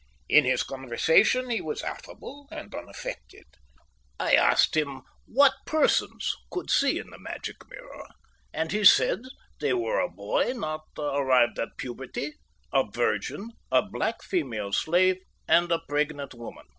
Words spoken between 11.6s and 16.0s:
puberty, a virgin, a black female slave, and a